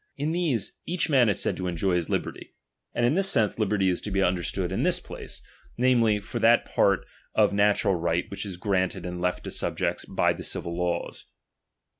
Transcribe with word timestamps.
In 0.17 0.31
these, 0.31 0.79
each 0.87 1.11
man 1.11 1.29
is 1.29 1.39
said 1.39 1.55
to 1.57 1.67
enjoy 1.67 1.93
his 1.93 2.09
liberty; 2.09 2.55
and 2.95 3.05
in 3.05 3.13
this 3.13 3.29
sense 3.29 3.59
liberty 3.59 3.87
is 3.87 4.01
to 4.01 4.09
be 4.09 4.19
under 4.23 4.41
stood 4.41 4.71
in 4.71 4.81
this 4.81 4.99
place, 4.99 5.43
namely, 5.77 6.19
for 6.19 6.39
that 6.39 6.65
part 6.65 7.05
of 7.35 7.53
natural 7.53 7.93
right 7.93 8.25
which 8.31 8.43
is 8.43 8.57
granted 8.57 9.05
and 9.05 9.21
left 9.21 9.43
to 9.43 9.51
subjects 9.51 10.03
by 10.05 10.33
the 10.33 10.43
civil 10.43 10.75
laws. 10.75 11.27